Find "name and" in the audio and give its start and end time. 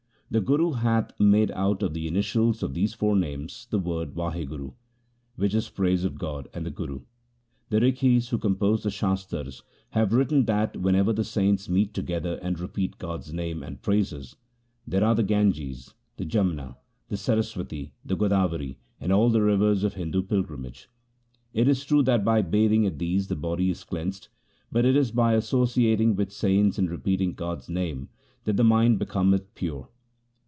13.33-13.81